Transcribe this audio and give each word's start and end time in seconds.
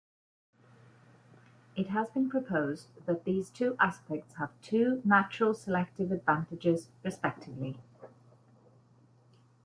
It 1.75 1.89
has 1.89 2.09
been 2.09 2.27
proposed 2.27 2.87
that 3.05 3.23
these 3.23 3.51
two 3.51 3.75
aspects 3.79 4.33
have 4.37 4.49
two 4.63 4.99
natural 5.05 5.53
selective 5.53 6.11
advantages 6.11 6.89
respectively. 7.03 7.77